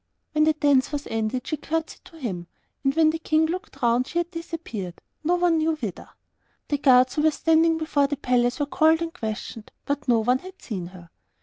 [0.31, 2.47] When the dance was ended, she curtseyed to him,
[2.83, 6.09] and when the King looked round she had disappeared, no one knew whither.
[6.69, 10.39] The guards who were standing before the palace were called and questioned, but no one
[10.39, 11.11] had seen her.